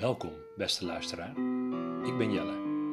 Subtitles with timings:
[0.00, 1.30] Welkom, beste luisteraar.
[2.06, 2.52] Ik ben Jelle.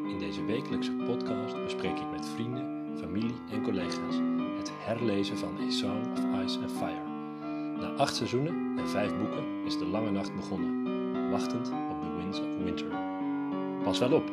[0.09, 4.15] In deze wekelijkse podcast bespreek ik met vrienden, familie en collega's
[4.57, 7.07] het herlezen van A Song of Ice and Fire.
[7.79, 12.39] Na acht seizoenen en vijf boeken is de lange nacht begonnen, wachtend op The Winds
[12.39, 12.87] of Winter.
[13.83, 14.27] Pas wel op,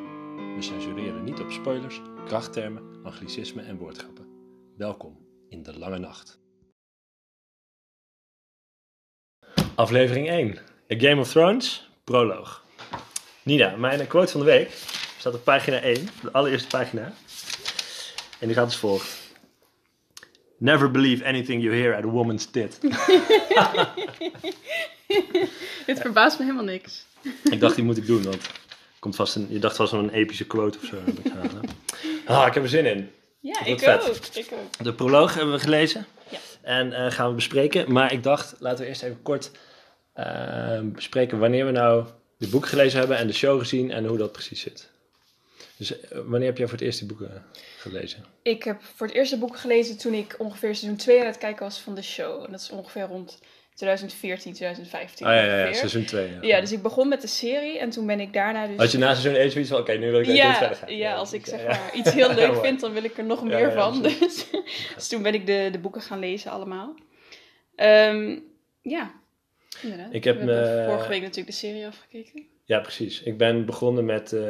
[0.57, 4.27] we censureren niet op spoilers, krachttermen, anglicismen en woordgrappen.
[4.77, 6.41] Welkom in de lange nacht.
[9.75, 10.59] Aflevering 1.
[10.93, 12.69] A Game of Thrones, proloog.
[13.43, 14.71] Nina, mijn quote van de week
[15.19, 17.13] staat op pagina 1, de allereerste pagina.
[18.39, 19.19] En die gaat als volgt.
[20.59, 22.79] Never believe anything you hear at a woman's tit.
[25.87, 27.07] Dit verbaast me helemaal niks.
[27.51, 28.51] ik dacht, die moet ik doen, want
[28.99, 30.97] komt vast een, je dacht vast wel een epische quote of zo.
[31.05, 31.33] Heb ik,
[32.27, 33.11] ah, ik heb er zin in.
[33.41, 34.09] Ja, ik vet.
[34.09, 34.17] ook.
[34.35, 34.85] Ik ook.
[34.85, 36.07] De proloog hebben we gelezen.
[36.29, 36.39] Ja.
[36.63, 37.93] En eh, gaan we bespreken.
[37.93, 39.51] Maar ik dacht, laten we eerst even kort
[40.13, 42.07] eh, bespreken wanneer we nou
[42.41, 44.89] de boek gelezen hebben en de show gezien en hoe dat precies zit.
[45.77, 47.45] Dus eh, wanneer heb jij voor het eerst die boeken
[47.79, 48.25] gelezen?
[48.43, 51.63] Ik heb voor het eerste boek gelezen toen ik ongeveer seizoen 2 aan het kijken
[51.63, 52.45] was van de show.
[52.45, 53.39] En dat is ongeveer rond
[53.75, 55.27] 2014, 2015.
[55.27, 56.39] Ah ja, ja, ja seizoen 2.
[56.41, 58.77] Ja, dus ik begon met de serie en toen ben ik daarna dus...
[58.77, 60.97] Had je na seizoen 1 zoiets van, oké, nu wil ik dit ja, verder gaan.
[60.97, 61.69] ja, als ik ja, zeg ja.
[61.69, 64.03] maar iets heel leuk vind, dan wil ik er nog Ja, meer ja, van.
[64.03, 64.47] Dus,
[64.95, 66.95] dus toen ben ik de, de boeken gaan lezen allemaal.
[67.77, 68.39] Ehm,
[68.83, 69.20] ja,
[70.11, 72.43] Ik heb me- vorige week natuurlijk de serie afgekeken.
[72.65, 73.23] Ja, precies.
[73.23, 74.43] Ik ben begonnen met eh,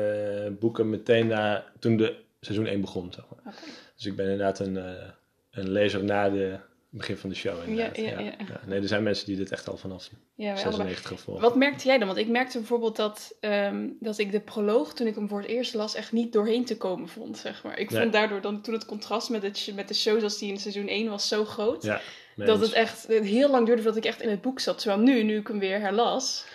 [0.59, 3.55] boeken meteen na, toen de seizoen 1 begon, zeg maar.
[3.97, 5.09] Dus ik ben inderdaad een, eh,
[5.51, 6.59] een lezer na de
[6.91, 7.69] begin van de show.
[7.69, 7.97] Inderdaad.
[7.97, 8.37] Ja, ja, ja.
[8.67, 10.73] Nee, er zijn mensen die dit echt al vanaf Ja, wij allebei.
[10.73, 11.41] 96 gevolgd.
[11.43, 12.07] Wat merkte jij dan?
[12.07, 15.49] Want ik merkte bijvoorbeeld dat, ehm, dat ik de proloog, toen ik hem voor het
[15.51, 17.79] eerst las, echt niet doorheen te komen vond, zeg maar.
[17.79, 18.01] Ik Nee.
[18.01, 20.89] vond daardoor dan toen het contrast met, het, met de show zoals die in seizoen
[20.89, 22.01] 1 was zo groot, Ja,
[22.47, 24.79] dat het echt heel lang duurde voordat ik echt in het boek zat.
[24.79, 26.47] Terwijl nu, nu ik hem weer herlas,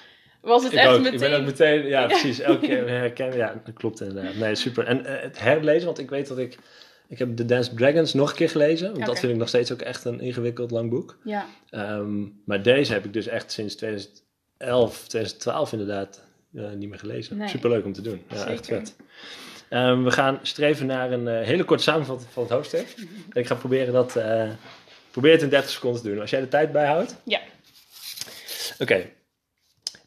[0.41, 0.97] was het ik echt ook.
[1.02, 1.14] meteen...
[1.14, 2.39] Ik ben ook meteen, ja, precies.
[2.39, 3.38] Elke keer herkennen.
[3.38, 4.36] Ja, dat klopt inderdaad.
[4.36, 4.86] Nee, super.
[4.86, 6.58] En eh, het herlezen, want ik weet dat ik.
[7.07, 8.91] Ik heb The Dance Dragons nog een keer gelezen.
[8.94, 11.18] Want dat vind ik nog steeds ook echt een ingewikkeld lang boek.
[11.23, 16.23] Ja, Ehm, maar deze heb ik dus echt sinds 2011, 2012 inderdaad
[16.56, 17.38] eh, niet meer gelezen.
[17.38, 17.47] Nee.
[17.47, 18.22] Superleuk om te doen.
[18.29, 18.85] Ja, echt Zeker.
[18.85, 18.96] vet.
[19.69, 22.94] Ehm, we gaan streven naar een eh, hele korte samenvatting van het hoofdstuk.
[23.29, 24.16] En ik ga proberen dat.
[25.16, 26.20] Probeer het in 30 seconden te doen.
[26.20, 27.16] Als jij de tijd bijhoudt.
[27.24, 27.40] ja.
[28.80, 29.09] Oké.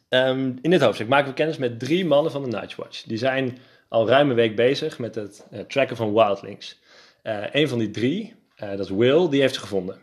[0.09, 3.03] Ehm, in dit hoofdstuk maken we kennis met drie mannen van de Nightwatch.
[3.03, 6.79] Die zijn al ruim een week bezig met het eh, tracken van wildlings.
[7.21, 9.99] Eh een van die drie, eh, dat is Will, die heeft ze gevonden.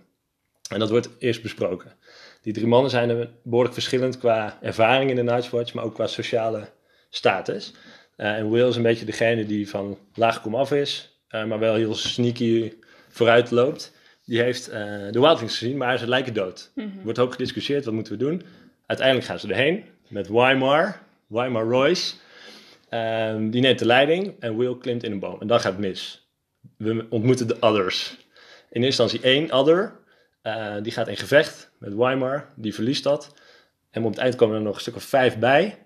[0.70, 1.92] En dat wordt eerst besproken.
[2.42, 6.68] Die drie mannen zijn behoorlijk verschillend qua ervaring in de Nightwatch, maar ook qua sociale
[7.10, 7.72] status.
[8.16, 11.94] En Will is een beetje degene die van laag komaf is, eh, maar wel heel
[11.94, 12.72] sneaky
[13.08, 13.94] vooruit loopt.
[14.26, 16.70] Die heeft eh, de wildlings gezien, maar ze lijken dood.
[16.74, 16.86] Mhm.
[16.98, 18.42] Er wordt hoop gediscussieerd, wat moeten we doen?
[18.86, 22.14] Uiteindelijk gaan ze erheen met Weimar, Weimar Royce.
[22.88, 25.40] Ehm, die neemt de leiding en Will klimt in een boom.
[25.40, 26.28] En dan gaat het mis.
[26.76, 28.16] We ontmoeten de others.
[28.70, 30.04] In eerste instantie één other.
[30.42, 32.52] eh, die gaat in gevecht met Weimar.
[32.56, 33.34] Die verliest dat.
[33.90, 35.78] En op het eind komen er nog een stuk of vijf bij.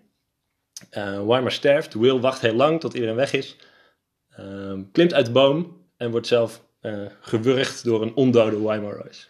[0.91, 1.95] Eh Weimar sterft.
[1.95, 3.57] Will wacht heel lang tot iedereen weg is.
[4.31, 6.65] Ehm, klimt uit de boom en wordt zelf
[7.21, 9.27] gewurgd door een ondode Weimar Royce.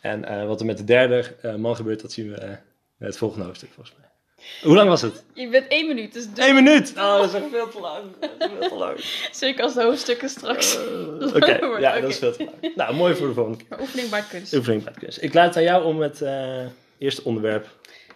[0.00, 2.50] En eh, wat er met de derde eh, man gebeurt, dat zien we eh,
[2.98, 4.04] in het volgende hoofdstuk volgens mij.
[4.62, 5.24] Hoe lang was het?
[5.34, 6.92] Je bent één minuut, dus Eén minuut!
[6.96, 8.04] Oh, dat is echt veel te lang.
[8.20, 8.98] Dat is veel te lang.
[9.32, 10.76] zeker als de hoofdstukken straks...
[10.76, 12.76] Eh, Oké, ja, dat is veel te lang.
[12.76, 13.66] Nou, mooi voor de volgende keer.
[13.68, 14.54] Maar oefening bij kunst.
[14.54, 15.22] Oefening bij kunst.
[15.22, 16.64] Ik laat het aan jou om het eh,
[16.98, 17.66] eerste onderwerp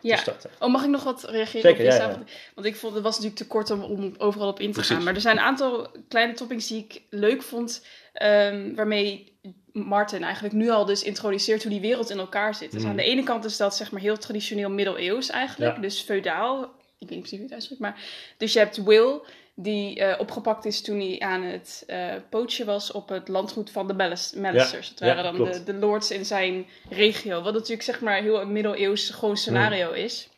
[0.00, 0.14] Ja.
[0.16, 0.50] te starten.
[0.60, 2.22] Oh, mag ik nog wat reageren Zeker, op je ja?
[2.54, 4.94] Want ik vond het was natuurlijk te kort om, om overal op in te Precies.
[4.94, 5.04] gaan.
[5.04, 7.84] Maar er zijn een aantal kleine toppings die ik leuk vond.
[8.12, 9.38] ehm, waarmee
[9.72, 12.70] Martin eigenlijk nu al dus introduceert hoe die wereld in elkaar zit.
[12.72, 12.90] Dus Mhm.
[12.90, 15.74] aan de ene kant is dat zeg maar heel traditioneel middeleeuws eigenlijk.
[15.74, 15.80] Ja.
[15.80, 16.62] Dus feudaal.
[16.62, 17.80] Ik weet niet precies hoe het uitspreekt.
[17.82, 18.00] Maar,
[18.36, 19.20] dus je hebt Will
[19.60, 23.86] die eh, opgepakt is toen hij aan het eh pootje was op het landgoed van
[23.86, 24.88] de.
[24.88, 27.42] Het ja, waren dan de, de lords in zijn regio.
[27.42, 30.28] Wat natuurlijk zeg maar heel een middeleeuws gewoon scenario is.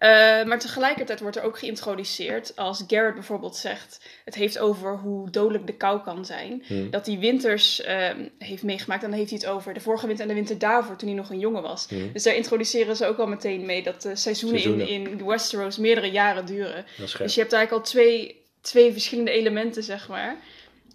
[0.00, 0.08] Eh,
[0.44, 5.66] maar tegelijkertijd wordt er ook geïntroduceerd, als Garrett bijvoorbeeld zegt, het heeft over hoe dodelijk
[5.66, 6.62] de kou kan zijn.
[6.66, 6.90] Hmm.
[6.90, 9.02] Dat hij winters ehm, heeft meegemaakt.
[9.02, 11.16] En dan heeft hij het over de vorige winter en de winter daarvoor, toen hij
[11.16, 11.86] nog een jongen was.
[11.88, 12.12] Hmm.
[12.12, 14.88] Dus daar introduceren ze ook al meteen mee dat de seizoenen, Seizoenen.
[14.88, 16.84] In, in Westeros meerdere jaren duren.
[16.96, 20.36] Dus je hebt eigenlijk al twee, twee verschillende elementen, zeg maar.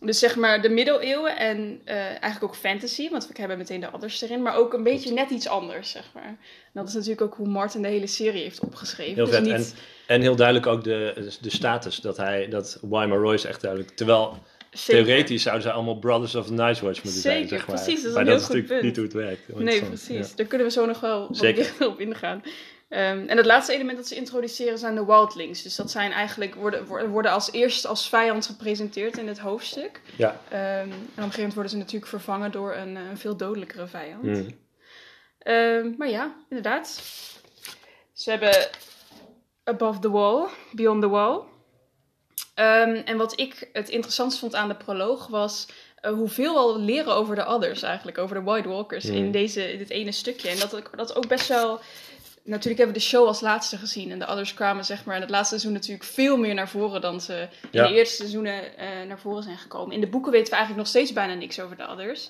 [0.06, 3.92] Dus zeg maar de middeleeuwen en eh, eigenlijk ook fantasy, want we hebben meteen de
[3.92, 6.24] others erin, maar ook een beetje net iets anders, zeg maar.
[6.24, 6.38] En
[6.74, 9.16] dat is natuurlijk ook hoe Martin de hele serie heeft opgeschreven.
[9.16, 9.58] Heel dus vet.
[9.58, 9.76] niet,
[10.08, 14.38] En heel duidelijk ook de, de status dat hij, dat Weimar Royce echt duidelijk, terwijl
[14.72, 15.04] zeker.
[15.04, 17.76] theoretisch zouden ze allemaal Brothers of the Nightwatch moeten zijn, zeg maar.
[17.76, 18.84] precies, dat is maar een dat is goed natuurlijk punt.
[18.84, 19.14] niet hoe het
[19.48, 19.64] werkt.
[19.64, 20.30] Nee, precies.
[20.30, 20.36] ja.
[20.36, 21.74] Daar kunnen we zo nog wel wat Zeker.
[21.88, 22.44] op ingaan.
[22.90, 25.62] Ehm, en het laatste element dat ze introduceren zijn de wildlings.
[25.62, 30.02] Dus dat zijn eigenlijk, worden, worden- als eerst als vijand gepresenteerd in het hoofdstuk.
[30.18, 30.40] Ja.
[30.50, 33.38] Ehm, en op een gegeven moment worden ze natuurlijk vervangen door een, eh, een veel
[33.38, 34.24] dodelijkere vijand.
[34.24, 34.56] Mm.
[35.98, 37.02] Maar ja, inderdaad.
[38.14, 38.68] Ze hebben
[39.64, 41.40] Above the Wall, Beyond the Wall.
[42.56, 47.16] En wat ik het interessantst vond aan de proloog was eh, hoeveel we al leren
[47.16, 49.16] over de others eigenlijk, over de White Walkers Mm.
[49.16, 50.50] in, deze, in dit ene stukje.
[50.50, 51.80] En dat, dat ook best wel...
[52.46, 55.22] Natuurlijk hebben we de show als laatste gezien en de others kwamen zeg maar in
[55.22, 57.88] het laatste seizoen natuurlijk veel meer naar voren dan ze in Ja.
[57.88, 59.96] de eerste seizoenen eh, naar voren zijn gekomen.
[59.96, 62.30] In de boeken weten we eigenlijk nog steeds bijna niks over de others.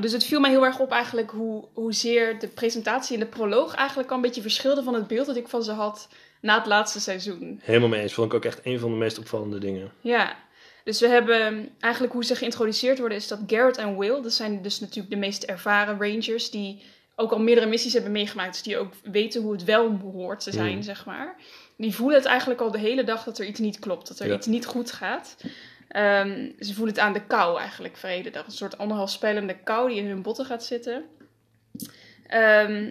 [0.00, 3.74] Dus het viel mij heel erg op eigenlijk hoe, hoezeer de presentatie en de proloog
[3.74, 6.08] eigenlijk al een beetje verschilde van het beeld dat ik van ze had
[6.40, 7.60] na het laatste seizoen.
[7.62, 8.14] Helemaal mee eens.
[8.14, 9.92] Vond ik ook echt een van de meest opvallende dingen.
[10.00, 10.36] Ja,
[10.84, 14.62] dus we hebben eigenlijk hoe ze geïntroduceerd worden is dat Garrett en Will, dat zijn
[14.62, 16.82] dus natuurlijk de meest ervaren rangers die
[17.20, 20.52] ook al meerdere missies hebben meegemaakt, dus die ook weten hoe het wel hoort te
[20.52, 20.82] zijn, Mm.
[20.82, 21.36] zeg maar.
[21.76, 24.26] Die voelen het eigenlijk al de hele dag dat er iets niet klopt, dat er
[24.28, 24.34] Ja.
[24.34, 25.36] iets niet goed gaat.
[25.88, 28.44] Ehm, ze voelen het aan de kou eigenlijk voor de hele dag.
[28.46, 31.04] Een soort anderhalf spelende kou die in hun botten gaat zitten.
[32.26, 32.90] Ehm,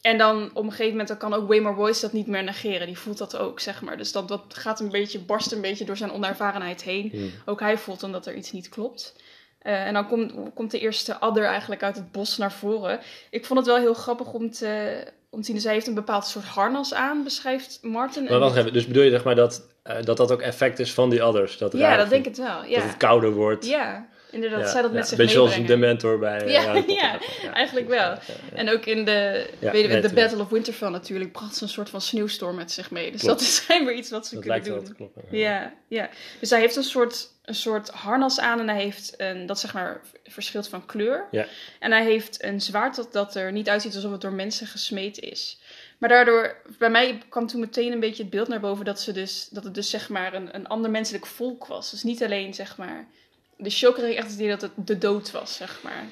[0.00, 2.86] en dan op een gegeven moment dan kan ook Waymar Royce dat niet meer negeren.
[2.86, 3.96] Die voelt dat ook, zeg maar.
[3.96, 7.10] Dus dat, dat gaat een beetje, barst een beetje door zijn onervarenheid heen.
[7.14, 7.30] Mm.
[7.44, 9.14] Ook hij voelt dan dat er iets niet klopt.
[9.62, 13.00] Eh, en dan komt, komt de eerste adder eigenlijk uit het bos naar voren.
[13.30, 15.60] Ik vond het wel heel grappig om te, om te zien.
[15.60, 18.24] Zij heeft een bepaald soort harnas aan, beschrijft Martin.
[18.24, 20.94] Maar wacht even, dus bedoel je zeg maar dat, eh, dat dat ook effect is
[20.94, 21.58] van die others?
[21.58, 22.64] Dat Ja, dat denk ik wel.
[22.64, 23.66] Ja, Dat het kouder wordt.
[23.66, 24.60] ja inderdaad.
[24.60, 24.96] Ja, zij dat ja.
[24.96, 26.94] met zich Beetje zoals een dementor bij eh, Ja, Potter.
[26.94, 27.18] ja,
[27.52, 28.18] eigenlijk wel.
[28.54, 30.12] En ook in de, weet je, de.
[30.12, 33.12] Battle of Winterfell natuurlijk bracht ze een soort van sneeuwstorm met zich mee.
[33.12, 33.38] Dus Klopt.
[33.38, 34.84] dat is schijnbaar iets wat ze Dat kunnen doen.
[34.84, 35.22] te kloppen.
[35.30, 36.08] Ja, ja.
[36.40, 39.74] Dus hij heeft een soort, een soort harnas aan en hij heeft een, dat zeg
[39.74, 41.26] maar verschilt van kleur.
[41.30, 41.46] Ja.
[41.78, 45.18] En hij heeft een zwaard dat, dat er niet uitziet alsof het door mensen gesmeed
[45.20, 45.60] is.
[45.98, 49.12] Maar daardoor, bij mij kwam toen meteen een beetje het beeld naar boven dat, ze
[49.12, 51.90] dus, dat het dus zeg maar een, een ander menselijk volk was.
[51.90, 53.06] Dus niet alleen zeg maar,
[53.62, 56.04] de show kreeg ik echt het idee dat het de dood was, zeg maar.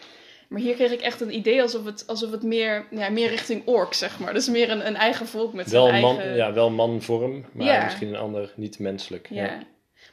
[0.49, 3.67] Maar hier kreeg ik echt een idee alsof het, alsof het meer, ja, meer richting
[3.67, 4.35] ork, zeg maar.
[4.35, 6.37] Dus meer een, een eigen volk met Wel, zijn man, eigen...
[6.37, 7.85] ja, wel manvorm, maar Ja.
[7.85, 9.27] misschien een ander niet menselijk.
[9.31, 9.45] Ja.
[9.45, 9.57] Ja.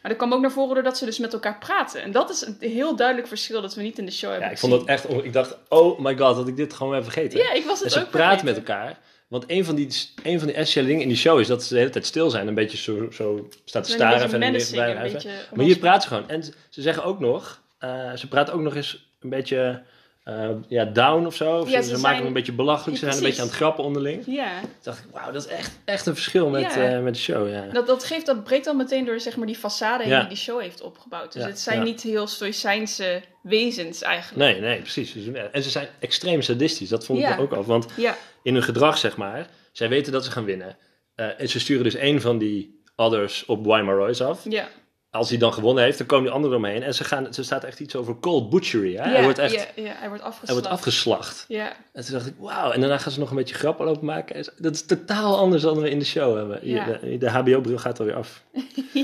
[0.01, 2.01] Maar dat kwam ook naar voren doordat ze dus met elkaar praten.
[2.01, 4.53] En dat is een heel duidelijk verschil dat we niet in de show hebben Ja,
[4.53, 5.09] ik vond dat echt...
[5.23, 7.39] Ik dacht, oh my god, dat ik dit gewoon heb vergeten.
[7.39, 8.99] Ja, ik was en het ze ook praten met elkaar.
[9.27, 9.87] Want een van, die,
[10.23, 12.29] een van die essentiële dingen in die show is dat ze de hele tijd stil
[12.29, 12.47] zijn.
[12.47, 14.41] Een beetje zo, zo staat te staren.
[14.43, 16.29] en beetje Maar hier praten ze gewoon.
[16.29, 17.61] En ze- ze zeggen ook nog...
[17.79, 19.81] eh, ze praten ook nog eens een beetje...
[20.23, 21.59] eh, ja, down of zo.
[21.59, 22.97] Of Ja, ze, ze ze zijn- maken hem een beetje belachelijk.
[22.99, 24.23] Ze zijn een beetje aan het grappen onderling.
[24.25, 26.95] Ja, Toen dacht ik, wauw, dat is echt, echt een verschil met, Ja.
[26.95, 27.49] eh, met de show.
[27.49, 27.65] Ja.
[27.73, 30.37] dat, dat, geeft, dat breekt dan meteen door zeg maar, die façade heen die die
[30.37, 31.33] show heeft opgebouwd.
[31.33, 34.51] Dus het zijn niet heel stoïcijnse wezens eigenlijk.
[34.51, 35.13] Nee, nee, precies.
[35.13, 36.89] Doen- En ze zijn extreem sadistisch.
[36.89, 37.63] Dat vond ik er ook al.
[37.63, 40.77] Want Ja, in hun gedrag, zeg maar, zij weten dat ze gaan winnen.
[41.15, 44.45] Eh, en ze sturen dus één van die others op Weimar Royce af.
[44.49, 44.67] ja.
[45.09, 46.83] Als hij dan gewonnen heeft, dan komen die anderen eromheen.
[46.83, 48.95] En ze gaan, er staat echt iets over cold butchery.
[48.95, 49.03] Hè?
[49.03, 50.51] ja, hij wordt echt ja, ja, hij wordt hij afgeslacht.
[50.51, 51.45] wordt afgeslacht.
[51.47, 52.71] Ja, En toen dacht ik, wauw.
[52.71, 54.35] En daarna gaan ze nog een beetje grappen lopen maken.
[54.35, 56.59] En Dat is totaal anders dan we in de show hebben.
[56.67, 56.85] Ja.
[56.85, 58.43] De, de HBO-bril gaat alweer af.
[58.93, 59.03] ja.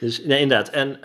[0.00, 0.68] Dus nee, inderdaad.
[0.68, 0.98] En,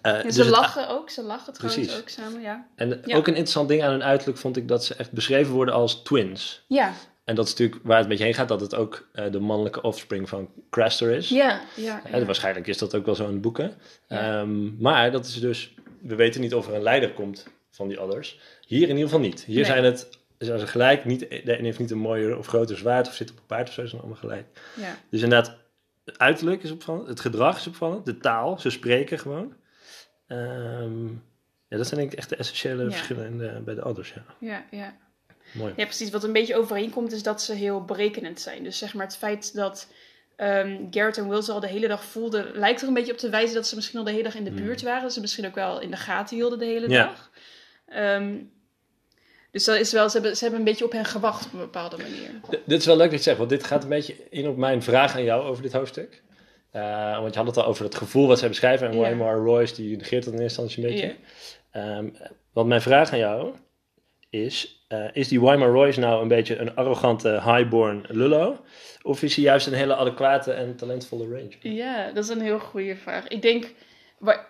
[0.00, 2.00] eh, En dus ze het- lachen ook, ze lachen trouwens Precies.
[2.02, 2.66] ook samen, ja.
[2.76, 3.16] En Ja.
[3.16, 6.02] ook een interessant ding aan hun uiterlijk vond ik dat ze echt beschreven worden als
[6.02, 6.64] twins.
[6.68, 6.92] Ja,
[7.24, 9.40] En dat is natuurlijk waar het een beetje heen gaat, dat het ook eh, de
[9.40, 11.28] mannelijke offspring van Craster is.
[11.28, 12.00] ja, ja.
[12.04, 13.74] Hè, waarschijnlijk is dat ook wel zo in de boeken.
[14.08, 14.40] Ja.
[14.40, 18.00] Ehm, maar dat is dus, we weten niet of er een leider komt van die
[18.00, 18.38] others.
[18.66, 19.44] Hier in ieder geval niet.
[19.44, 19.64] Hier Nee.
[19.64, 20.08] zijn het,
[20.38, 23.30] zijn ze gelijk, niet, de een heeft niet een mooier of groter zwaard of zit
[23.30, 24.46] op een paard of zo, ze zijn allemaal gelijk.
[24.74, 24.96] ja.
[25.10, 25.56] Dus inderdaad,
[26.04, 29.54] het uiterlijk is opvallend, het gedrag is opvallend, de taal, ze spreken gewoon.
[30.26, 31.06] Ehm,
[31.68, 32.90] ja, dat zijn denk ik echt de essentiële Ja.
[32.90, 34.24] verschillen in de, bij de others, ja.
[34.40, 34.96] ja, ja.
[35.52, 35.72] Mooi.
[35.76, 36.10] Ja, precies.
[36.10, 38.62] Wat een beetje overeenkomt is dat ze heel berekenend zijn.
[38.64, 39.88] Dus zeg maar het feit dat
[40.36, 42.46] ehm Garrett en Will ze al de hele dag voelden...
[42.58, 44.44] lijkt er een beetje op te wijzen dat ze misschien al de hele dag in
[44.44, 44.58] de Hmm.
[44.64, 45.02] buurt waren.
[45.02, 47.04] Dat ze misschien ook wel in de gaten hielden de hele Ja.
[47.06, 47.30] dag.
[47.86, 48.36] Ehm,
[49.50, 51.58] dus dat is wel, ze, hebben, ze hebben een beetje op hen gewacht op een
[51.58, 52.30] bepaalde manier.
[52.50, 54.56] D- dit is wel leuk dat je zegt, want dit gaat een beetje in op
[54.56, 56.22] mijn vraag aan jou over dit hoofdstuk.
[56.72, 58.90] Eh, want je had het al over het gevoel wat zij beschrijven.
[58.90, 58.98] En.
[59.00, 61.16] Weimar Royce, die negeert dat in eerste instantie een beetje.
[61.70, 62.08] Ehm,
[62.52, 63.54] want mijn vraag aan jou
[64.30, 68.60] is, eh, is die Weimar Royce nou een beetje een arrogante highborn lullo?
[69.02, 71.56] Of is hij juist een hele adequate en talentvolle ranger?
[71.60, 73.28] Ja, dat is een heel goede vraag.
[73.28, 73.72] Ik denk,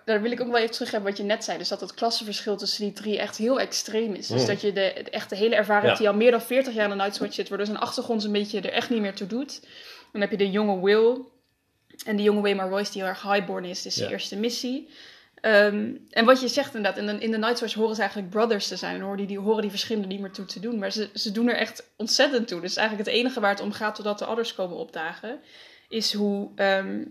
[0.04, 1.58] daar wil ik ook wel even terug hebben wat je net zei.
[1.58, 4.26] Dus dat het klassenverschil tussen die drie echt heel extreem is.
[4.26, 4.46] Dus Mm.
[4.46, 5.98] dat je de, de echte hele ervaring Ja.
[5.98, 8.60] die al meer dan 40 jaar in een Nightwatch zit, waardoor zijn achtergrond een beetje
[8.60, 9.66] er echt niet meer toe doet.
[10.12, 11.16] Dan heb je de jonge Will
[12.06, 13.86] en de jonge Waymar Royce die heel erg highborn is.
[13.86, 14.06] Is Ja.
[14.06, 14.88] de eerste missie.
[15.40, 18.30] Ehm, en wat je zegt inderdaad, in de, in de Night's Watch horen ze eigenlijk
[18.30, 18.94] brothers te zijn.
[18.94, 20.78] En horen die, die, horen die verschillen niet meer toe te doen.
[20.78, 22.60] Maar ze, ze doen er echt ontzettend toe.
[22.60, 25.40] Dus eigenlijk het enige waar het om gaat totdat de others komen opdagen,
[25.88, 27.04] is hoe, ehm,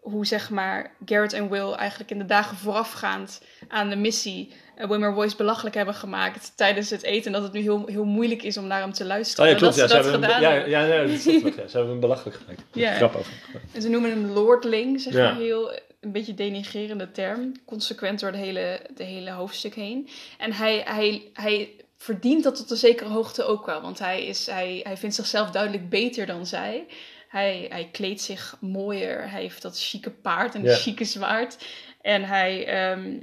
[0.00, 4.88] hoe zeg maar Garrett en Will eigenlijk in de dagen voorafgaand aan de missie uh,
[4.88, 7.26] Wimmer Voice belachelijk hebben gemaakt tijdens het eten.
[7.26, 9.44] En dat het nu heel, heel moeilijk is om naar hem te luisteren.
[9.44, 9.76] Oh ja, klopt.
[9.76, 11.56] Dat Ja, ze ze dat hebben hem, gedaan ja, ja, ja, dat is toch nog,
[11.56, 11.66] ja.
[11.66, 12.62] Ze hebben hem belachelijk gemaakt.
[12.72, 12.94] Ja.
[12.94, 13.32] Grap over.
[13.72, 17.52] En ze noemen hem Lordling, zeg maar heel een beetje denigerende term.
[17.64, 20.08] Consequent door de hele, de hele hoofdstuk heen.
[20.38, 23.80] En hij, hij, hij verdient dat tot een zekere hoogte ook wel.
[23.80, 26.86] Want hij, is, hij, hij vindt zichzelf duidelijk beter dan zij.
[27.30, 29.30] Hij, hij kleedt zich mooier.
[29.30, 31.66] Hij heeft dat chique paard en een chique zwaard.
[32.00, 33.16] En hij, ehm,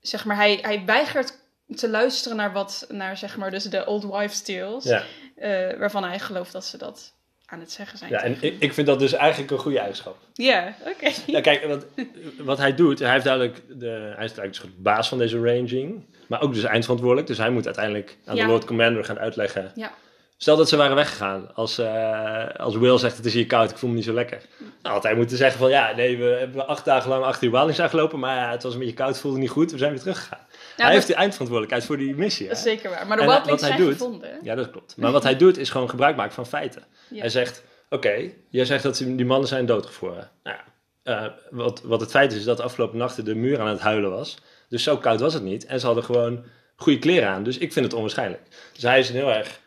[0.00, 1.38] zeg maar, hij, hij weigert
[1.76, 4.84] te luisteren naar wat, naar zeg maar, dus de old wives tales.
[4.84, 7.12] Eh, waarvan hij gelooft dat ze dat
[7.46, 8.10] aan het zeggen zijn.
[8.10, 10.16] ja en ik, ik vind dat dus eigenlijk een goede eigenschap.
[10.32, 11.10] Ja, oké.
[11.26, 11.86] Ja, kijk, wat,
[12.38, 16.04] wat hij doet, hij, heeft duidelijk de, hij is een soort baas van deze ranging,
[16.26, 17.26] maar ook dus eindverantwoordelijk.
[17.26, 18.44] Dus hij moet uiteindelijk aan Ja.
[18.44, 19.72] de Lord Commander gaan uitleggen.
[19.74, 19.92] Ja.
[20.44, 23.78] Stel dat ze waren weggegaan, als, eh, als Will zegt het is hier koud, ik
[23.78, 24.42] voel me niet zo lekker.
[24.82, 27.50] Nou, had hij moeten zeggen van ja, nee, we hebben acht dagen lang achter die
[27.50, 30.00] Walings aangelopen, maar ja, het was een beetje koud, voelde niet goed, we zijn weer
[30.00, 30.46] teruggegaan.
[30.48, 32.48] hij maar- heeft de eindverantwoordelijkheid voor die missie.
[32.48, 32.70] Dat is hè?
[32.70, 33.06] zeker waar.
[33.06, 34.38] Maar de Wildlings wat hij zijn doet- gevonden.
[34.42, 34.96] Ja, dat klopt.
[34.96, 36.82] Maar wat hij doet is gewoon gebruik maken van feiten.
[37.08, 37.20] Ja.
[37.20, 40.30] Hij zegt, oké, jij zegt dat die mannen zijn doodgevroren.
[40.42, 43.60] Nou ja, eh, wat, wat het feit is, is dat de afgelopen nachten de muur
[43.60, 44.38] aan het huilen was.
[44.68, 45.66] Dus zo koud was het niet.
[45.66, 46.44] En ze hadden gewoon
[46.76, 47.42] goede kleren aan.
[47.42, 48.42] Dus ik vind het onwaarschijnlijk.
[48.72, 49.62] Dus hij is een heel erg...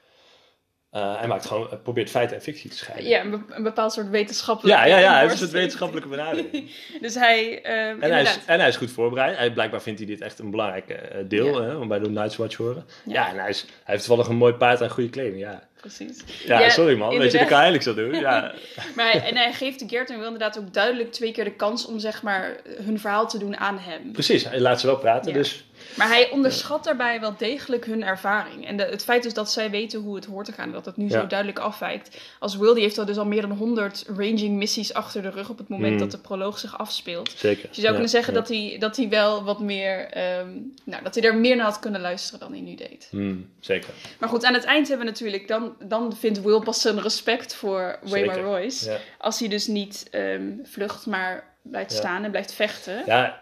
[0.91, 3.07] eh, hij maakt gewoon, eh, probeert feiten en fictie te scheiden.
[3.09, 4.77] Ja, een, be- een bepaald soort wetenschappelijk.
[4.79, 6.71] ja, ja, ja, hij heeft een wetenschappelijke benadering.
[7.01, 9.37] Dus hij, eh, En hij, is, en hij is goed voorbereid.
[9.37, 11.67] Hij, blijkbaar vindt hij dit echt een belangrijk deel, Ja.
[11.67, 12.85] hè, om bij de Night's Watch te horen.
[13.05, 13.13] Ja.
[13.13, 15.63] Ja, en hij, is, hij heeft toevallig een mooi paard en goede kleding, ja.
[15.81, 16.23] Precies.
[16.45, 17.17] Ja, Ja, sorry man.
[17.17, 18.19] Weet je, dat kan hij eigenlijk zo doen.
[18.21, 18.53] Ja,
[18.95, 21.51] Maar hij, en hij geeft de Gert en Will inderdaad ook duidelijk twee keer de
[21.55, 24.11] kans om zeg maar hun verhaal te doen aan hem.
[24.11, 24.43] precies.
[24.43, 25.65] Hij laat ze wel praten, dus...
[25.95, 28.67] Maar hij onderschat daarbij wel degelijk hun ervaring.
[28.67, 30.85] En de, het feit dus dat zij weten hoe het hoort te gaan, en dat
[30.85, 31.19] het nu Ja.
[31.21, 32.17] zo duidelijk afwijkt.
[32.39, 35.49] Als Will, die heeft al dus al meer dan 100 ranging missies achter de rug
[35.49, 35.97] op het moment Mm.
[35.99, 37.33] dat de proloog zich afspeelt.
[37.35, 37.67] Zeker.
[37.67, 38.39] Dus je zou Ja, kunnen zeggen ja.
[38.39, 40.49] dat, hij, dat hij wel wat meer, ehm,
[40.83, 43.07] nou, dat hij er meer naar had kunnen luisteren dan hij nu deed.
[43.11, 43.89] Hmm, zeker.
[44.19, 47.55] Maar goed, aan het eind hebben we natuurlijk, dan, dan vindt Will pas zijn respect
[47.55, 48.39] voor Waymar.
[48.39, 48.99] Royce.
[49.17, 53.03] Als hij dus niet ehm, vlucht, maar blijft staan en blijft vechten.
[53.05, 53.41] ja,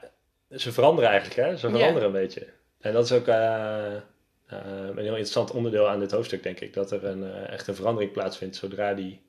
[0.55, 1.57] ze veranderen eigenlijk, hè?
[1.57, 1.73] Ze Ja.
[1.73, 2.47] veranderen een beetje.
[2.79, 4.01] En dat is ook eh, eh,
[4.47, 6.73] een heel interessant onderdeel aan dit hoofdstuk, denk ik.
[6.73, 9.21] Dat er een, eh, echt een verandering plaatsvindt zodra die,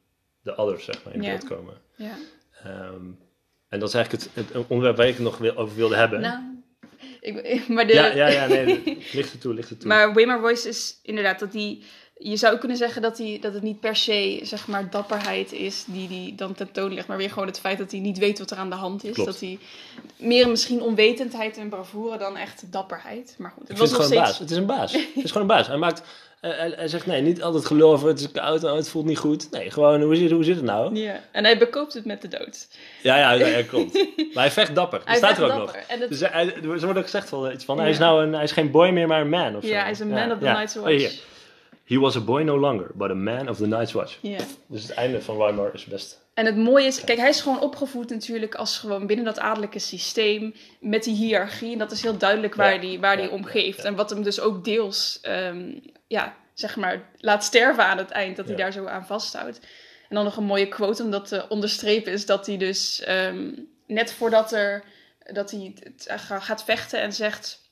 [0.43, 1.29] de others, zeg maar, in Ja.
[1.31, 1.75] beeld komen.
[1.95, 2.15] Ja.
[2.65, 3.05] Ehm,
[3.69, 6.21] en dat is eigenlijk het, het onderwerp waar ik het nog wil- over wilde hebben.
[6.21, 6.39] Nou,
[7.21, 7.35] ik,
[7.69, 9.89] maar de, ja, ja, ja, nee, licht er toe, licht er toe.
[9.89, 11.85] Maar Waymar Royce is inderdaad dat die.
[12.19, 15.53] Je zou ook kunnen zeggen dat, die, dat het niet per se zeg maar, dapperheid
[15.53, 18.51] is die hij dan tentoonlegt, maar weer gewoon het feit dat hij niet weet wat
[18.51, 19.13] er aan de hand is.
[19.13, 19.31] Klopt.
[19.31, 19.59] Dat hij
[20.17, 23.35] meer misschien onwetendheid en bravoure dan echt dapperheid.
[23.39, 24.27] Maar goed, het ik was nog gewoon steeds.
[24.27, 24.39] een baas.
[24.39, 24.93] Het is een baas.
[25.15, 25.67] het is gewoon een baas.
[25.67, 26.03] Hij maakt...
[26.41, 29.05] eh, hij, hij zegt, nee, niet altijd gelul over het is koud en het voelt
[29.07, 29.51] niet goed.
[29.51, 30.95] Nee, gewoon, hoe zit, hoe zit het nou?
[30.97, 32.69] Ja, en hij bekoopt het met de dood.
[33.03, 33.93] Ja, ja, ja, klopt.
[34.17, 34.99] Maar hij vecht dapper.
[34.99, 35.59] Dat Hij staat er ook nog.
[35.73, 35.85] dapper.
[35.87, 38.33] Het- Dus hij, hij- er wordt ook gezegd van, iets van, hij, is nou een,
[38.33, 39.69] hij is geen boy meer, maar een man of zo.
[39.69, 40.59] ja, hij is een man Ja, of the ja.
[40.59, 41.15] Night's Oh, Watch.
[41.87, 44.19] He was a boy no longer, but a man of the Night's Watch.
[44.21, 44.39] Ja.
[44.67, 46.25] Dus het einde van Weimar is best...
[46.35, 49.79] En het mooie is, kijk, hij is gewoon opgevoed natuurlijk als gewoon binnen dat adellijke
[49.79, 51.73] systeem met die hiërarchie.
[51.73, 53.79] En dat is heel duidelijk waar Ja, die, waar ja, die om geeft.
[53.79, 53.85] ja.
[53.85, 58.37] En wat hem dus ook deels, ehm, ja, zeg maar, laat sterven aan het eind,
[58.37, 59.61] dat hij daar zo aan vasthoudt.
[60.09, 63.51] En dan nog een mooie quote om dat te onderstrepen is dat hij dus ehm,
[63.87, 64.85] net voordat er,
[65.33, 65.75] dat hij
[66.07, 67.65] eh, gaat vechten en zegt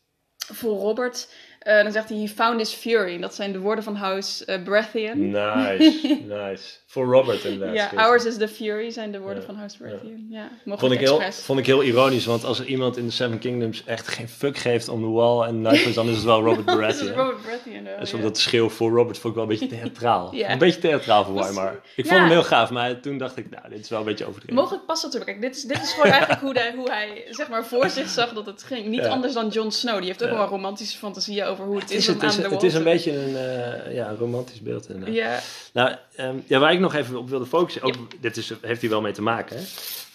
[0.52, 1.28] voor Robert,
[1.64, 3.14] eh, dan zegt hij, he found his fury.
[3.14, 5.30] En dat zijn de woorden van House eh, Baratheon.
[5.30, 6.18] Nice,
[6.48, 6.64] nice.
[6.86, 7.74] Voor Robert inderdaad.
[7.74, 8.08] Ja, Schitterend.
[8.08, 10.26] ours is the fury zijn de woorden Ja, van House Baratheon.
[10.30, 13.38] Ja, Vond ik, heel, vond ik heel ironisch, want als er iemand in de Seven
[13.38, 16.66] Kingdoms echt geen fuck geeft om de wall en Nightwatch, dan is het wel Robert
[16.66, 17.12] Dat is Baratheon.
[17.12, 17.84] Robert Baratheon.
[17.84, 18.22] wel, En zo ja.
[18.22, 20.22] dat schreeuw voor Robert vond ik wel een beetje theatraal.
[20.34, 20.50] Ja.
[20.50, 21.80] Een beetje theatraal voor Weimar.
[21.96, 24.24] Ik vond hem heel gaaf, maar toen dacht ik, nou, dit is wel een beetje
[24.26, 24.54] overdreven.
[24.56, 25.40] Mogelijk past dat natuurlijk.
[25.40, 28.08] Kijk, dit is, dit is gewoon eigenlijk hoe hij, hoe hij zeg maar, voor zich
[28.08, 28.86] zag dat het ging.
[28.86, 29.96] Niet anders dan Jon Snow.
[29.96, 32.30] Die heeft ook wel romantische fantasieën over hoe het, Het is, is, om het, is,
[32.30, 34.88] aan de het wall is een beetje een, eh, ja, romantisch beeld.
[34.88, 35.14] inderdaad.
[35.14, 35.40] Ja,
[35.72, 38.90] Nou, ehm, ja, waar ik nog even op wilde focussen, ook, dit is, heeft hier
[38.90, 39.56] wel mee te maken.
[39.56, 39.62] Hè?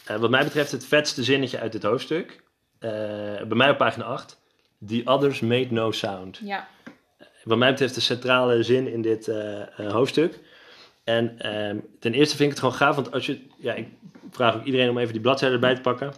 [0.05, 2.43] Eh, wat mij betreft het vetste zinnetje uit dit hoofdstuk,
[2.79, 2.89] eh,
[3.47, 4.37] bij mij op pagina 8.
[4.87, 6.39] The others made no sound.
[6.43, 6.67] ja.
[7.43, 9.31] Wat mij betreft de centrale zin in dit
[9.75, 10.39] hoofdstuk.
[11.03, 13.87] En ehm, ten eerste vind ik het gewoon gaaf, want als je, ja, ik
[14.31, 16.13] vraag ook iedereen om even die bladzijde erbij te pakken.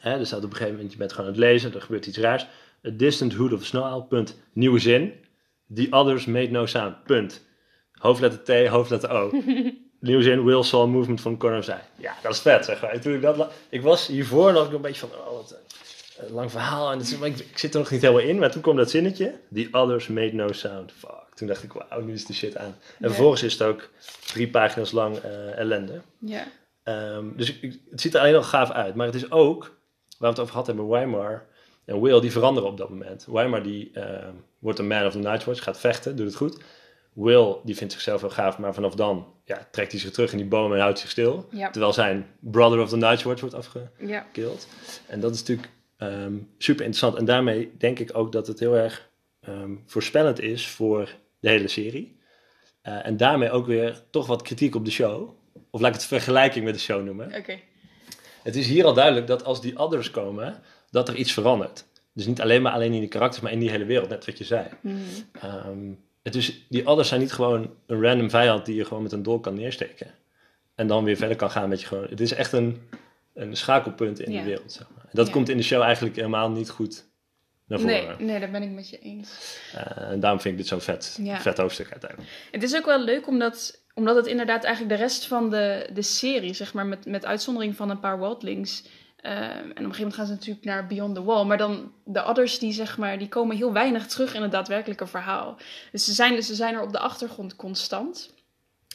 [0.00, 2.06] Hè, er staat op een gegeven moment, je bent gewoon aan het lezen, er gebeurt
[2.06, 2.46] iets raars.
[2.86, 4.36] A distant hood of snow punt.
[4.52, 5.12] Nieuwe zin.
[5.74, 7.44] The others made no sound, punt.
[7.92, 9.30] Hoofdletter T, hoofdletter O.
[10.00, 11.80] Nieuwe zin, Will saw movement of eye.
[11.96, 12.90] Ja, dat is vet, zeg maar.
[12.90, 15.58] En toen ik, dat ik was hiervoor, ik een beetje van, oh, wat,
[16.18, 16.92] een lang verhaal.
[16.92, 18.38] En is, ik, ik zit er nog niet helemaal in.
[18.38, 19.34] Maar toen kwam dat zinnetje.
[19.54, 20.92] The others made no sound.
[20.92, 21.34] Fuck.
[21.34, 22.74] Toen dacht ik, wauw, nu is de shit aan.
[23.00, 23.90] En vervolgens is het ook
[24.26, 26.00] drie pagina's lang eh, ellende.
[26.18, 26.46] Ja.
[26.82, 28.94] Ehm, dus ik- het ziet er alleen al gaaf uit.
[28.94, 29.70] Maar het is ook, waar
[30.18, 31.46] we het over gehad hebben, Weimar
[31.86, 33.26] en Will, die veranderen op dat moment.
[33.30, 36.58] Weimar die ehm, wordt een man of the Nightwatch, gaat vechten, doet het goed.
[37.12, 40.38] Will, die vindt zichzelf heel gaaf, maar vanaf dan ja, trekt hij zich terug in
[40.38, 41.48] die boom en houdt zich stil.
[41.50, 41.70] Ja.
[41.70, 44.68] Terwijl zijn brother of the Nightwatch wordt afgekild.
[44.70, 45.04] Ja.
[45.06, 47.14] En dat is natuurlijk ehm, super interessant.
[47.16, 49.08] En daarmee denk ik ook dat het heel erg
[49.40, 52.18] ehm, voorspellend is voor de hele serie.
[52.82, 55.30] Eh, en daarmee ook weer toch wat kritiek op de show.
[55.70, 57.34] Of laat ik het vergelijking met de show noemen.
[57.34, 57.58] Oké.
[58.42, 60.62] Het is hier al duidelijk dat als die others komen,
[60.96, 61.84] dat er iets verandert.
[62.12, 64.38] Dus niet alleen maar alleen in die karakters, maar in die hele wereld, net wat
[64.38, 64.66] je zei.
[65.40, 69.12] Ehm, het is, die others zijn niet gewoon een random vijand die je gewoon met
[69.12, 70.06] een dolk kan neersteken.
[70.74, 72.06] En dan weer verder kan gaan met je gewoon...
[72.08, 72.80] Het is echt een,
[73.34, 74.38] een schakelpunt in Ja.
[74.38, 74.72] de wereld.
[74.72, 75.04] Zeg maar.
[75.04, 75.32] En dat Ja.
[75.32, 77.06] komt in de show eigenlijk helemaal niet goed
[77.66, 78.24] naar Nee, voren.
[78.24, 79.58] nee, daar ben ik met je eens.
[79.74, 81.40] Eh, en daarom vind ik dit zo'n vet, Ja.
[81.40, 82.30] vet hoofdstuk uiteindelijk.
[82.50, 86.02] Het is ook wel leuk omdat, omdat het inderdaad eigenlijk de rest van de, de
[86.02, 88.84] serie, zeg maar, met, met uitzondering van een paar wildlings.
[89.16, 91.44] Eh, en op een gegeven moment gaan ze natuurlijk naar Beyond the Wall.
[91.44, 95.06] Maar dan de others, die, zeg maar, die komen heel weinig terug in het daadwerkelijke
[95.06, 95.56] verhaal.
[95.92, 98.34] Dus ze zijn, ze zijn er op de achtergrond constant.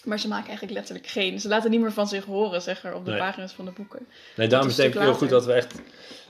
[0.03, 1.39] Maar ze maken eigenlijk letterlijk geen.
[1.39, 3.19] Ze laten niet meer van zich horen, zeg maar, op de Nee.
[3.19, 4.07] pagina's van de boeken.
[4.35, 5.75] Nee, daarom is het denk ik heel goed dat we echt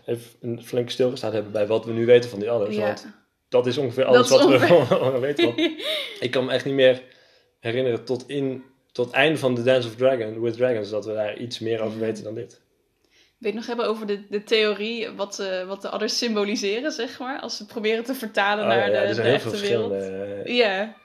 [0.06, 2.76] even een flinke stilgestaan hebben bij wat we nu weten van die others.
[2.76, 2.86] Ja.
[2.86, 3.08] Want
[3.50, 5.46] dat is ongeveer alles is wat ongeveer- we weten.
[5.46, 5.60] Want
[6.20, 7.04] ik kan me echt niet meer
[7.60, 11.14] herinneren tot, in, tot het einde van The Dance of Dragon, with Dragons, dat we
[11.14, 12.62] daar iets meer over weten dan dit.
[13.42, 17.40] Het nog hebben over de, de theorie, wat, eh, wat de others symboliseren, zeg maar?
[17.40, 19.92] Als ze proberen te vertalen Oh, naar ja, de, er de heel echte veel wereld.
[20.46, 20.96] eh, Ja,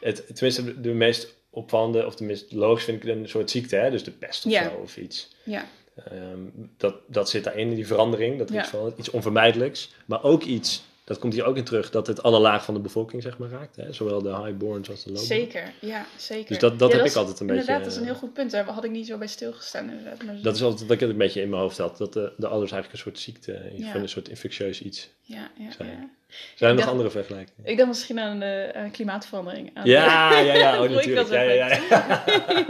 [0.00, 3.90] Het, tenminste, de, de meest opvallende, of tenminste logisch vind ik een soort ziekte, hè?
[3.90, 5.28] dus de pest of zo of iets.
[5.42, 5.66] ja,
[6.10, 6.38] Ehm,
[6.76, 8.60] dat, dat zit daarin, in die verandering, dat Ja.
[8.60, 9.90] iets, van, iets onvermijdelijks.
[10.06, 12.80] Maar ook iets, dat komt hier ook in terug, dat het alle laag van de
[12.80, 13.76] bevolking zeg maar raakt.
[13.76, 13.92] Hè?
[13.92, 15.28] Zowel de highborns als de lowborns.
[15.28, 15.72] zeker.
[15.80, 16.48] Ja, zeker.
[16.48, 18.18] Dus dat- dat Ja, heb ik altijd een inderdaad, beetje, dat is een eh, heel
[18.18, 18.50] goed punt.
[18.50, 20.22] Daar had ik niet zo bij stilgestaan, inderdaad.
[20.22, 21.98] Maar Dat is altijd wat ik een beetje in mijn hoofd had.
[21.98, 23.92] Dat de, de ouders eigenlijk een soort ziekte, Ja.
[23.92, 25.08] van een soort infectieus iets.
[25.22, 25.88] ja, ja, zijn.
[25.90, 26.08] ja.
[26.54, 27.60] Zijn er nog dacht- andere vergelijkingen?
[27.70, 29.70] Ik dacht misschien aan de aan klimaatverandering.
[29.74, 31.28] Aan Ja, ja, ja, oh, natuurlijk.
[31.28, 32.24] Ja, ja, ja.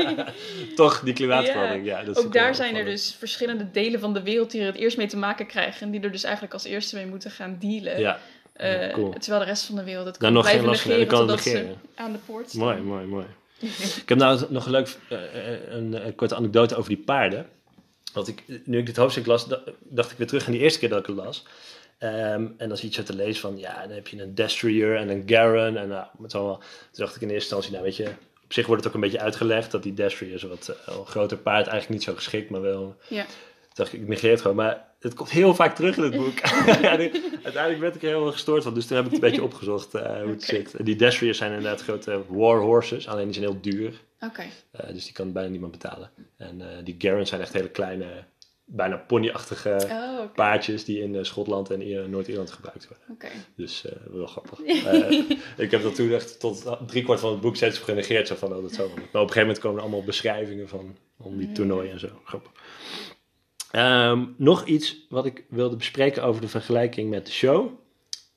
[0.77, 1.85] Toch, die klimaatverandering.
[1.87, 2.03] Ja.
[2.03, 4.77] dat is Ook daar zijn er dus verschillende delen van de wereld die er het
[4.77, 5.83] eerst mee te maken krijgen.
[5.87, 7.98] En die er dus eigenlijk als eerste mee moeten gaan dealen.
[8.01, 8.18] Ja,
[8.53, 9.11] Eh, cool.
[9.18, 11.16] Terwijl de rest van de wereld het Daar kan nog geen blijven van negeren hebben,
[11.18, 11.81] kan het totdat negeren.
[11.96, 12.61] ze aan de poort staan.
[12.61, 13.27] mooi, mooi, mooi.
[13.96, 15.18] Ik heb nou nog een leuk, eh,
[15.53, 17.46] eh, een, een korte anekdote over die paarden.
[18.12, 20.79] Want ik, nu ik dit hoofdstuk las, da- dacht ik weer terug aan die eerste
[20.79, 21.44] keer dat ik het las.
[22.03, 24.97] Ehm, en dan zie je zo te lezen van, ja, dan heb je een Destrier
[24.97, 25.77] en een Garen.
[25.77, 26.67] En nou, met allemaal, toen
[27.05, 28.09] dacht ik in eerste instantie, nou weet je,
[28.45, 31.07] op zich wordt het ook een beetje uitgelegd dat die Destrier is wat eh, een
[31.07, 33.25] groter paard, eigenlijk niet zo geschikt, maar wel Ja.
[33.25, 34.57] Toen dacht ik, ik negeer het gewoon.
[34.57, 36.41] Maar het komt heel vaak terug in het boek.
[37.45, 38.75] uiteindelijk werd ik er heel erg gestoord van.
[38.75, 40.75] Dus toen heb ik het een beetje opgezocht eh, hoe het zit.
[40.75, 43.09] En die Destriers zijn inderdaad grote war horses.
[43.09, 44.01] Alleen die zijn heel duur.
[44.21, 44.43] Oké.
[44.71, 46.11] eh, dus die kan bijna niemand betalen.
[46.37, 48.25] En die Garens zijn echt hele kleine,
[48.74, 53.30] bijna ponyachtige Oh, paardjes die in eh, Schotland en Noord-Ierland gebruikt worden.
[53.56, 54.61] Dus eh, wel grappig.
[54.87, 58.28] Eh, ik heb dat toen echt tot driekwart van het boek steeds genegeerd.
[58.28, 58.88] Zo van, oh, dat zo.
[58.88, 62.08] Maar op een gegeven moment komen er allemaal beschrijvingen van om die toernooien en zo.
[62.24, 62.52] Grappig.
[63.70, 67.70] Ehm, nog iets wat ik wilde bespreken over de vergelijking met de show.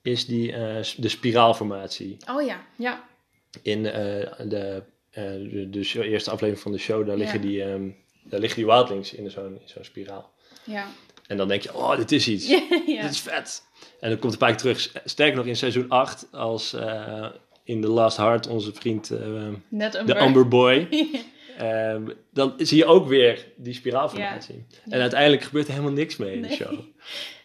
[0.01, 0.51] Is die,
[0.97, 2.17] de spiraalformatie.
[2.29, 3.07] Oh ja, ja.
[3.61, 4.83] In de, de,
[5.69, 7.47] de show- eerste aflevering van de show, daar liggen, Ja.
[7.47, 7.89] die, ehm,
[8.29, 10.31] daar liggen die wildlings in zo'n spiraal.
[10.63, 10.87] Ja.
[11.27, 12.47] En dan denk je, oh, dit is iets.
[12.87, 13.01] ja.
[13.01, 13.63] Dit is vet.
[13.99, 14.91] En dan komt een paar keer terug.
[15.05, 17.25] Sterker nog, in seizoen 8, als eh,
[17.63, 20.87] in The Last Heart onze vriend, eh, Net een de Amber Boy,
[21.57, 24.65] ehm, dan zie je ook weer die spiraalformatie.
[24.89, 26.79] En uiteindelijk gebeurt er helemaal niks mee in de show.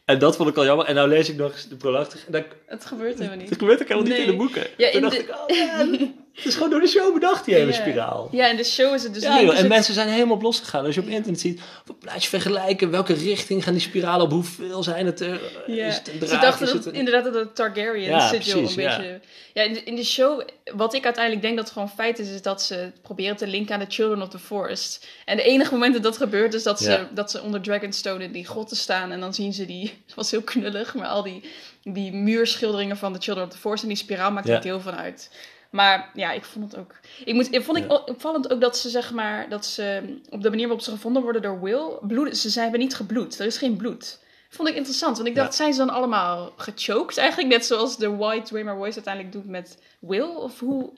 [0.05, 0.87] En dat vond ik al jammer.
[0.87, 3.53] En nou lees ik nog eens de dat, Het gebeurt helemaal niet.
[3.59, 4.67] gebeurt ook helemaal niet in de boeken.
[4.77, 7.55] Ja, Toen in dacht de- ik, oh het is gewoon door de show bedacht, die
[7.55, 8.29] hele spiraal.
[8.33, 10.43] Ja, in de show is het dus Ja, joh, en het- mensen zijn helemaal op
[10.43, 10.85] losgegaan.
[10.85, 14.31] Als je op internet ziet, wat plaats je vergelijken, welke richting gaan die spiralen op,
[14.33, 15.41] hoeveel zijn het er?
[15.67, 15.87] Ja.
[15.87, 18.97] Is het Ze dachten dat, een- inderdaad dat het Targaryen Ja, precies, een ja.
[18.97, 19.21] beetje...
[19.55, 20.43] Ja, in de, in de show,
[20.75, 23.75] wat ik uiteindelijk denk dat het gewoon feit is, is dat ze proberen te linken
[23.75, 25.07] aan de Children of the Forest.
[25.25, 27.09] En de enige moment dat dat gebeurt is dat ze, Ja.
[27.15, 30.31] dat ze onder Dragonstone in die grotten staan en dan zien ze die, het was
[30.31, 31.43] heel knullig, maar al die,
[31.83, 34.95] die muurschilderingen van de Children of the Forest en die spiraal maakt er deel van
[34.95, 35.31] uit.
[35.71, 36.95] Maar ja, ik vond het ook.
[37.25, 37.95] Ik, moet, ik vond ik Ja.
[38.07, 41.43] opvallend ook dat ze zeg maar dat ze op de manier waarop ze gevonden worden
[41.43, 43.39] door Will, bloed, ze zijn hebben niet gebloed.
[43.39, 44.19] Er is geen bloed.
[44.49, 45.55] Vond ik interessant, want ik dacht, Ja.
[45.57, 47.49] zijn ze dan allemaal gechoked eigenlijk?
[47.53, 50.23] Net zoals de White Waymar Royce uiteindelijk doet met Will?
[50.37, 50.93] Of hoe,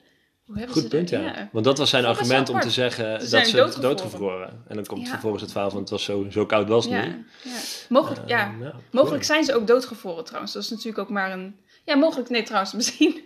[0.45, 1.21] Hoe hebben Goed ze punt, dat?
[1.21, 1.49] ja.
[1.51, 3.81] Want dat was zijn argument om te zeggen Ze dat ze doodgevroren.
[3.97, 4.63] doodgevroren.
[4.67, 5.09] En dan komt Ja.
[5.11, 7.15] vervolgens het verhaal van het was zo, zo koud was het Ja, niet.
[7.43, 7.51] ja.
[7.89, 8.39] Mogelijk, ja.
[8.47, 10.53] Ehm, ja, mogelijk zijn ze ook doodgevroren trouwens.
[10.53, 11.55] Dat is natuurlijk ook maar een...
[11.85, 12.29] Ja, mogelijk.
[12.29, 13.21] Nee, trouwens, misschien.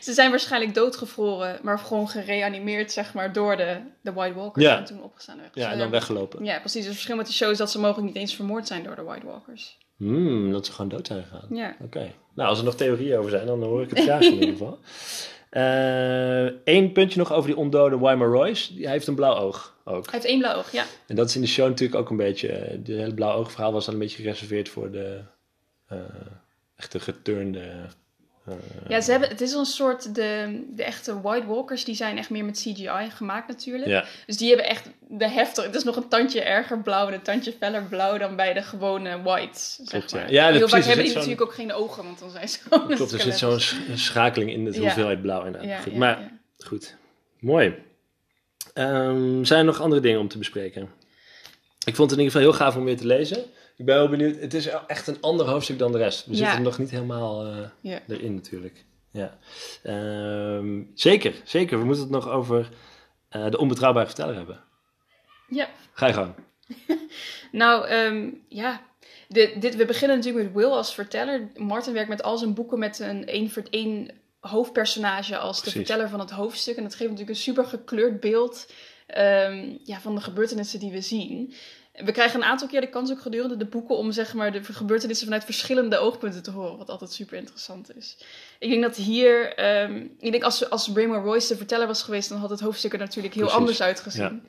[0.00, 4.64] Ze zijn waarschijnlijk doodgevroren, maar gewoon gereanimeerd, zeg maar, door de, de White Walkers.
[4.64, 4.76] Ja.
[4.78, 5.52] En toen opgestaan werden.
[5.54, 6.44] Ja, Dus, en dan eh, weggelopen.
[6.44, 6.84] Ja, precies.
[6.84, 9.02] Het verschil met die show is dat ze mogelijk niet eens vermoord zijn door de
[9.02, 9.78] White Walkers.
[9.96, 11.56] Hmm, dat ze gewoon dood zijn gegaan.
[11.56, 11.76] Ja.
[11.80, 12.12] Oké.
[12.34, 14.78] Nou, als er nog theorieën over zijn, dan hoor ik het graag in ieder geval.
[16.64, 18.74] Eén puntje nog over die ondode Weimar Royce.
[18.74, 20.04] Die, hij heeft een blauw oog ook.
[20.04, 20.84] Hij heeft één blauw oog, ja.
[21.06, 22.48] En dat is in de show natuurlijk ook een beetje...
[22.48, 25.20] eh, De hele blauw oog verhaal was dan een beetje gereserveerd voor de
[25.86, 25.98] eh,
[26.76, 27.72] echte geturnde...
[28.46, 28.54] eh,
[28.88, 32.30] Ja, ze hebben, het is een soort, de, de echte White Walkers, die zijn echt
[32.30, 33.86] meer met CGI gemaakt natuurlijk.
[33.90, 37.12] Ja, Dus die hebben echt de heftig, het is nog een tandje erger blauw en
[37.14, 40.16] een tandje feller blauw dan bij de gewone whites, zeg Klopt, ja.
[40.18, 40.32] maar.
[40.32, 42.86] Ja, dat- Heel vaak hebben die natuurlijk ook geen ogen, want dan zijn ze gewoon
[42.96, 43.12] klopt.
[43.12, 44.80] Er zit zo'n sch- schakeling in de Ja.
[44.80, 45.70] hoeveelheid blauw inderdaad.
[45.70, 46.30] Ja, Goed, ja, maar ja.
[46.66, 46.96] goed,
[47.38, 47.74] mooi.
[48.74, 50.82] Ehm, zijn er nog andere dingen om te bespreken?
[51.84, 53.44] Ik vond het in ieder geval heel gaaf om weer te lezen.
[53.82, 54.40] Ik ben wel benieuwd.
[54.40, 56.26] Het is echt een ander hoofdstuk dan de rest.
[56.26, 56.38] We Ja.
[56.38, 57.46] zitten nog niet helemaal
[57.80, 58.00] Ja.
[58.08, 58.84] erin natuurlijk.
[59.10, 59.38] Ja.
[59.82, 61.78] Ehm, zeker, zeker.
[61.78, 62.68] We moeten het nog over
[63.28, 64.60] eh, de onbetrouwbare verteller hebben.
[65.48, 66.34] Ja, Ga je gang.
[67.62, 68.80] nou ehm, ja,
[69.28, 71.48] dit, dit, we beginnen natuurlijk met Will als verteller.
[71.56, 76.08] Martin werkt met al zijn boeken met een één voor één hoofdpersonage als de verteller
[76.08, 76.76] van het hoofdstuk.
[76.76, 78.72] En dat geeft natuurlijk een super gekleurd beeld
[79.06, 81.54] ehm, ja, van de gebeurtenissen die we zien.
[81.92, 84.64] We krijgen een aantal keer de kans ook gedurende de boeken om zeg maar, de
[84.64, 88.16] gebeurtenissen vanuit verschillende oogpunten te horen, wat altijd super interessant is.
[88.58, 92.28] Ik denk dat hier, ehm, ik denk als, als Raymond Royce de verteller was geweest,
[92.28, 94.42] dan had het hoofdstuk er natuurlijk heel Precies, anders uitgezien.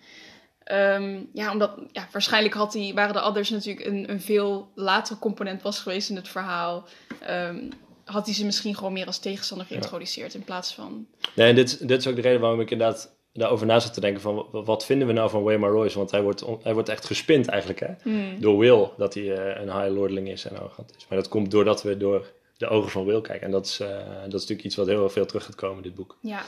[0.63, 5.17] Ehm, ja, omdat ja, waarschijnlijk had die, waren de others natuurlijk een, een veel later
[5.17, 6.88] component was geweest in het verhaal.
[7.19, 7.69] Ehm,
[8.06, 11.08] had hij ze misschien gewoon meer als tegenstander geïntroduceerd in plaats van.
[11.36, 14.00] Nee, en dit, dit is ook de reden waarom ik inderdaad daarover na zat te
[14.02, 15.98] denken van wa- wat vinden we nou van Waymar Royce?
[15.98, 17.88] Want hij wordt, hij wordt echt gespind eigenlijk hè?
[18.02, 18.39] Hmm.
[18.41, 21.08] door Will dat hij eh, een high lordeling is en arrogant is.
[21.10, 23.46] Maar dat komt doordat we door de ogen van Will kijken.
[23.46, 25.84] En dat is, eh, dat is natuurlijk iets wat heel veel terug gaat komen in
[25.84, 26.17] dit boek.
[26.22, 26.41] Ja,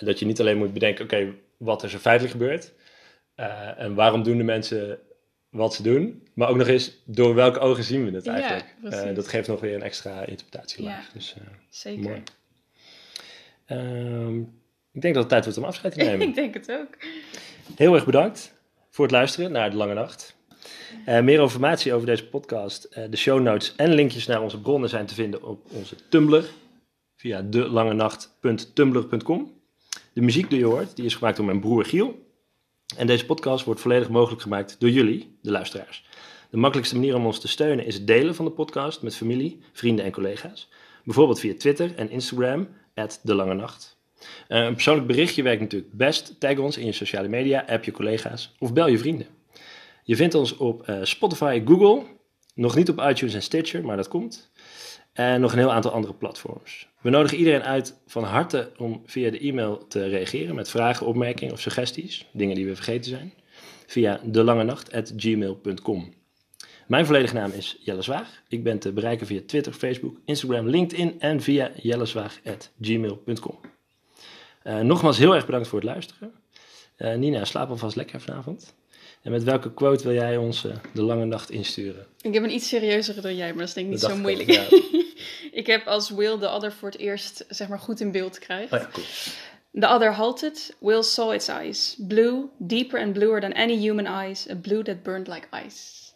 [0.00, 2.72] Dat je niet alleen moet bedenken, oké, wat is er feitelijk gebeurd?
[3.34, 4.98] Eh, en waarom doen de mensen
[5.50, 6.28] wat ze doen?
[6.34, 8.74] Maar ook nog eens, door welke ogen zien we het eigenlijk?
[9.08, 11.04] Eh, dat geeft nog weer een extra interpretatielaag.
[11.06, 11.10] Ja.
[11.12, 12.02] Dus, eh, zeker.
[12.02, 12.22] mooi.
[13.66, 14.40] Ehm,
[14.92, 16.28] ik denk dat het tijd wordt om afscheid te nemen.
[16.28, 16.96] ik denk het ook.
[17.76, 18.54] Heel erg bedankt
[18.90, 20.36] voor het luisteren naar De Lange Nacht.
[21.04, 24.88] Eh, meer informatie over deze podcast, eh, de show notes en linkjes naar onze bronnen
[24.88, 26.44] zijn te vinden op onze Tumblr
[27.16, 29.52] via delangenacht.tumblr.com.
[30.12, 32.26] De muziek die je hoort, die is gemaakt door mijn broer Giel.
[32.96, 36.06] En deze podcast wordt volledig mogelijk gemaakt door jullie, de luisteraars.
[36.50, 39.60] De makkelijkste manier om ons te steunen is het delen van de podcast met familie,
[39.72, 40.68] vrienden en collega's.
[41.04, 42.68] Bijvoorbeeld via Twitter en Instagram,
[43.22, 43.97] De Lange Nacht.
[44.48, 46.40] Eh, een persoonlijk berichtje werkt natuurlijk best.
[46.40, 49.26] Tag ons in je sociale media, app je collega's of bel je vrienden.
[50.04, 52.02] Je vindt ons op eh, Spotify, Google,
[52.54, 54.50] nog niet op iTunes en Stitcher, maar dat komt.
[55.12, 56.88] En nog een heel aantal andere platforms.
[57.00, 61.54] We nodigen iedereen uit van harte om via de e-mail te reageren met vragen, opmerkingen
[61.54, 63.32] of suggesties, dingen die we vergeten zijn,
[63.86, 66.12] via delangenacht.gmail.com.
[66.86, 68.42] Mijn volledige naam is Jelle Zwaag.
[68.48, 73.58] Ik ben te bereiken via Twitter, Facebook, Instagram, LinkedIn en via jellezwaag.gmail.com.
[74.68, 76.32] Eh, nogmaals heel erg bedankt voor het luisteren.
[76.96, 78.74] Eh, Nina, slaap alvast lekker vanavond.
[79.22, 82.06] En met welke quote wil jij ons eh, de lange nacht insturen?
[82.20, 84.16] Ik heb een iets serieuzere dan jij, maar dat is denk ik niet zo ik
[84.16, 84.50] moeilijk.
[84.50, 84.64] ja.
[85.60, 88.72] ik heb als Will de other voor het eerst zeg maar goed in beeld krijgt.
[88.72, 89.06] Oh ja, cool.
[89.80, 90.76] The other halted.
[90.78, 91.96] Will saw its eyes.
[91.98, 94.50] Blue, deeper and bluer than any human eyes.
[94.50, 96.07] A blue that burned like ice.